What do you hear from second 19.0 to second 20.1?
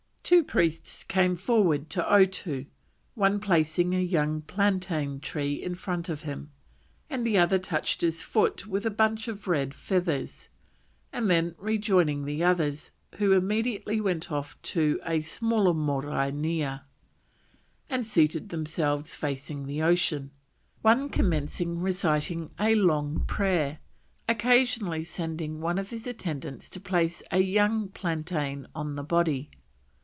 facing the